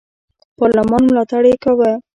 پارلمان 0.57 1.03
ملاتړ 1.07 1.43
یې 1.49 1.55
کاوه. 1.63 1.91